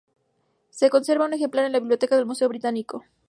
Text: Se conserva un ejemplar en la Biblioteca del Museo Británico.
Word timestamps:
Se 0.71 0.89
conserva 0.89 1.25
un 1.25 1.35
ejemplar 1.35 1.63
en 1.65 1.73
la 1.73 1.79
Biblioteca 1.79 2.15
del 2.15 2.25
Museo 2.25 2.49
Británico. 2.49 3.03